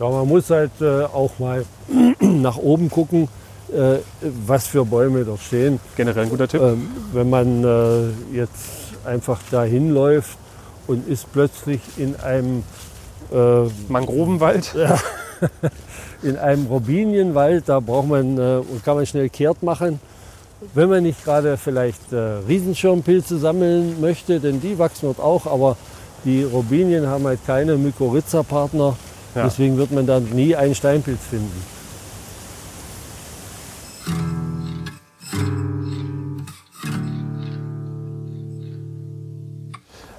[0.00, 1.64] Ja, man muss halt äh, auch mal
[2.20, 3.28] nach oben gucken,
[3.72, 3.98] äh,
[4.46, 5.80] was für Bäume dort stehen.
[5.96, 6.60] Generell ein guter Tipp.
[6.60, 10.38] Ähm, wenn man äh, jetzt einfach dahin läuft
[10.86, 12.64] und ist plötzlich in einem,
[13.32, 14.74] äh, Mangrovenwald.
[16.22, 20.00] in einem Robinienwald, da braucht man äh, und kann man schnell kehrt machen.
[20.74, 22.16] Wenn man nicht gerade vielleicht äh,
[22.48, 25.76] Riesenschirmpilze sammeln möchte, denn die wachsen dort auch, aber
[26.24, 28.96] die Robinien haben halt keine Mykorrhiza-Partner,
[29.34, 29.44] Ja.
[29.44, 31.62] deswegen wird man da nie einen Steinpilz finden.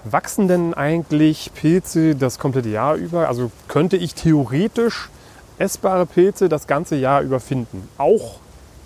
[0.03, 3.29] Wachsen denn eigentlich Pilze das komplette Jahr über?
[3.29, 5.09] Also könnte ich theoretisch
[5.57, 7.87] essbare Pilze das ganze Jahr über finden?
[7.97, 8.35] Auch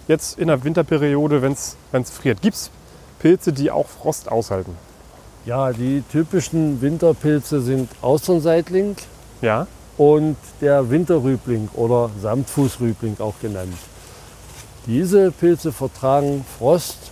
[0.07, 2.41] jetzt in der Winterperiode, wenn es friert.
[2.41, 2.71] Gibt es
[3.19, 4.75] Pilze, die auch Frost aushalten?
[5.45, 8.95] Ja, die typischen Winterpilze sind Austernseitling
[9.41, 9.67] Ja?
[9.97, 13.73] und der Winterrübling oder Samtfußrübling auch genannt.
[14.85, 17.11] Diese Pilze vertragen Frost,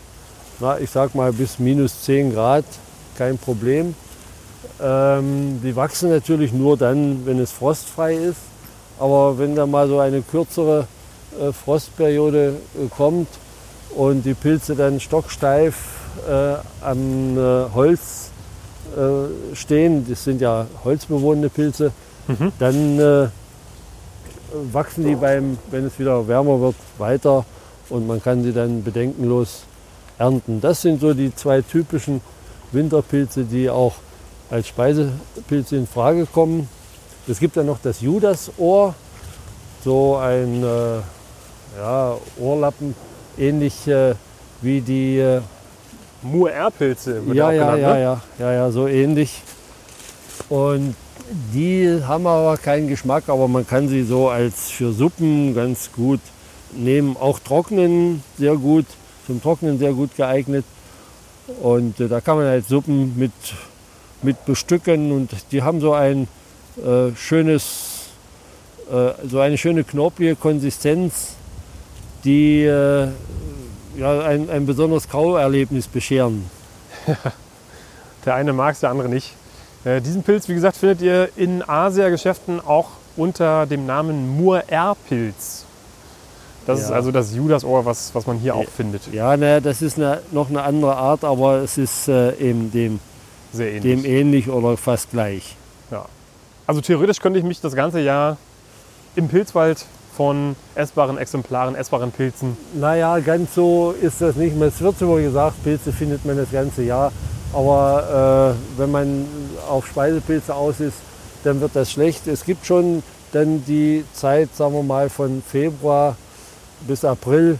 [0.60, 2.66] na, ich sag mal bis minus 10 Grad,
[3.18, 3.96] kein Problem.
[4.82, 8.40] Ähm, die wachsen natürlich nur dann, wenn es frostfrei ist.
[9.00, 10.88] Aber wenn da mal so eine kürzere
[11.52, 13.28] Frostperiode äh, kommt
[13.96, 15.76] und die Pilze dann stocksteif
[16.28, 18.30] äh, am äh, Holz
[18.96, 21.92] äh, stehen, das sind ja holzbewohnende Pilze,
[22.28, 22.52] Mhm.
[22.58, 23.28] dann äh,
[24.72, 27.46] wachsen die beim, wenn es wieder wärmer wird, weiter
[27.90, 29.64] und man kann sie dann bedenkenlos
[30.18, 30.60] ernten.
[30.60, 32.22] Das sind so die zwei typischen
[32.72, 33.94] Winterpilze, die auch
[34.50, 36.68] als Speisepilze in Frage kommen.
[37.28, 38.96] Es gibt dann noch das Judasohr,
[39.84, 41.02] so ein äh,
[41.78, 42.96] ja, Ohrlappen,
[43.38, 44.16] ähnlich äh,
[44.62, 45.42] wie die äh,
[46.22, 48.02] Mur-R-Pilze wird ja, ja, genannt, ja, ne?
[48.02, 49.42] ja, ja, ja, so ähnlich.
[50.50, 50.96] Und
[51.54, 56.20] die haben aber keinen Geschmack, aber man kann sie so als für Suppen ganz gut
[56.74, 57.16] nehmen.
[57.18, 58.86] Auch trocknen sehr gut,
[59.26, 60.66] zum Trocknen sehr gut geeignet.
[61.62, 63.32] Und äh, da kann man halt Suppen mit,
[64.22, 66.28] mit bestücken und die haben so ein
[66.78, 68.10] äh, schönes,
[68.92, 71.35] äh, so eine schöne knorpelige Konsistenz,
[72.26, 73.08] die äh,
[73.98, 76.50] ja, ein, ein besonderes Kauerlebnis bescheren.
[78.26, 79.34] Der eine mag es, der andere nicht.
[79.84, 85.66] Äh, diesen Pilz, wie gesagt, findet ihr in Asia-Geschäften auch unter dem Namen Mur-R-Pilz.
[86.66, 86.96] Das ist Ja.
[86.96, 88.70] also das Judasohr, was, was man hier auch Ja.
[88.76, 89.14] findet.
[89.14, 93.00] Ja, naja, das ist eine, noch eine andere Art, aber es ist äh, eben dem,
[93.54, 93.82] ähnlich.
[93.84, 95.56] dem ähnlich oder fast gleich.
[96.68, 98.38] Also theoretisch könnte ich mich das ganze Jahr
[99.16, 99.86] im Pilzwald
[100.16, 102.58] von essbaren Exemplaren, essbaren Pilzen.
[102.74, 104.56] Naja, ganz so ist das nicht.
[104.62, 107.12] Es wird immer gesagt, Pilze findet man das ganze Jahr.
[107.54, 109.26] Aber äh, wenn man
[109.70, 110.98] auf Speisepilze aus ist,
[111.44, 112.28] dann wird das schlecht.
[112.28, 116.16] Es gibt schon dann die Zeit, sagen wir mal, von Februar
[116.88, 117.60] bis April,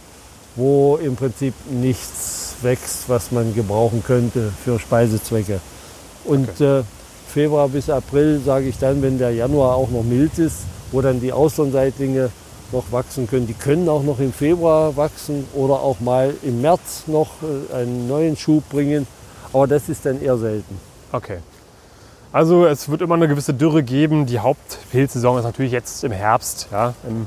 [0.54, 5.60] wo im Prinzip nichts wächst, was man gebrauchen könnte für Speisezwecke.
[6.24, 6.82] Und äh,
[7.28, 10.60] Februar bis April, sage ich dann, wenn der Januar auch noch mild ist,
[10.92, 12.30] wo dann die Austernseitlinge
[12.72, 13.46] noch wachsen können.
[13.46, 18.08] Die können auch noch im Februar wachsen oder auch mal im März noch äh, einen
[18.08, 19.06] neuen Schub bringen.
[19.52, 20.78] Aber das ist dann eher selten.
[21.12, 21.38] Okay.
[22.32, 24.26] Also es wird immer eine gewisse Dürre geben.
[24.26, 27.26] Die Hauptpilzsaison ist natürlich jetzt im Herbst, ja, im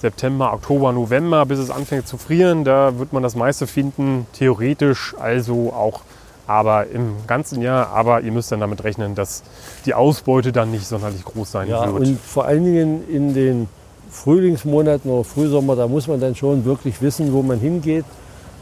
[0.00, 2.64] September, Oktober, November, bis es anfängt zu frieren.
[2.64, 6.00] Da wird man das meiste finden, theoretisch also auch
[6.46, 7.88] aber im ganzen Jahr.
[7.88, 9.42] Aber ihr müsst dann damit rechnen, dass
[9.84, 12.08] die Ausbeute dann nicht sonderlich groß sein Ja, wird.
[12.08, 13.68] und vor allen Dingen in den
[14.10, 18.04] Frühlingsmonaten oder Frühsommer, da muss man dann schon wirklich wissen, wo man hingeht.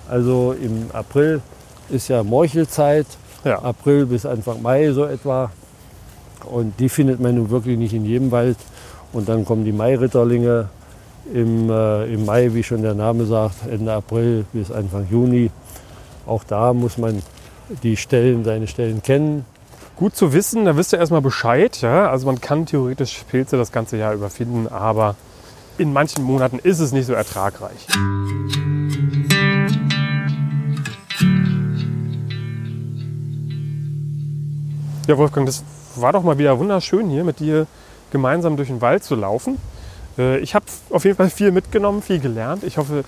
[0.09, 1.41] Also im April
[1.89, 3.07] ist ja Morchelzeit,
[3.45, 3.61] Ja.
[3.63, 5.51] April bis Anfang Mai so etwa.
[6.45, 8.57] Und die findet man nun wirklich nicht in jedem Wald.
[9.13, 10.69] Und dann kommen die Mairitterlinge
[11.33, 15.51] im, äh, im Mai, wie schon der Name sagt, Ende April bis Anfang Juni.
[16.27, 17.23] Auch da muss man
[17.83, 19.45] die Stellen, seine Stellen kennen.
[19.97, 21.81] Gut zu wissen, da wisst ihr erstmal Bescheid.
[21.81, 22.11] Ja?
[22.11, 25.17] Also man kann theoretisch Pilze das ganze Jahr über finden, aber
[25.79, 27.87] in manchen Monaten ist es nicht so ertragreich.
[35.07, 35.63] Ja, Wolfgang, das
[35.97, 37.67] war doch mal wieder wunderschön hier mit dir
[38.11, 39.59] gemeinsam durch den Wald zu laufen.
[40.19, 42.63] Äh, Ich habe auf jeden Fall viel mitgenommen, viel gelernt.
[42.65, 43.05] Ich hoffe,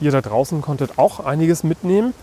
[0.00, 2.14] ihr da draußen konntet auch einiges mitnehmen.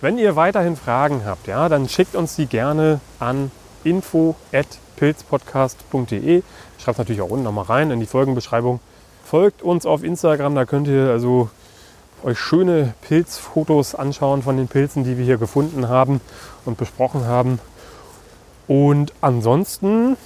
[0.00, 3.50] Wenn ihr weiterhin Fragen habt, ja, dann schickt uns die gerne an
[3.84, 6.42] info@pilzpodcast.de.
[6.78, 8.80] Schreibt natürlich auch unten nochmal rein in die Folgenbeschreibung.
[9.24, 11.48] Folgt uns auf Instagram, da könnt ihr also
[12.22, 16.20] euch schöne Pilzfotos anschauen von den Pilzen, die wir hier gefunden haben
[16.64, 17.58] und besprochen haben.
[18.66, 20.16] Und ansonsten,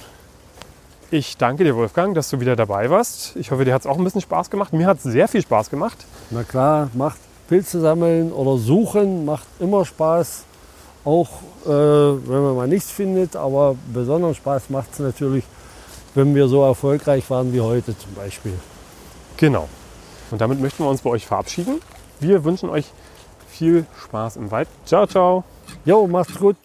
[1.11, 3.35] ich danke dir, Wolfgang, dass du wieder dabei warst.
[3.35, 4.73] Ich hoffe, dir hat es auch ein bisschen Spaß gemacht.
[4.73, 5.97] Mir hat es sehr viel Spaß gemacht.
[6.29, 10.43] Na klar, macht Pilze sammeln oder suchen, macht immer Spaß.
[11.05, 11.29] Auch
[11.65, 15.45] äh, wenn man mal nichts findet, aber besonderen Spaß macht es natürlich,
[16.15, 18.53] wenn wir so erfolgreich waren wie heute zum Beispiel.
[19.39, 19.69] Genau.
[20.31, 21.79] Und damit möchten wir uns bei euch verabschieden.
[22.19, 22.85] Wir wünschen euch
[23.47, 24.67] viel Spaß im Wald.
[24.85, 25.45] Ciao, ciao.
[25.85, 26.57] Jo, macht's gut.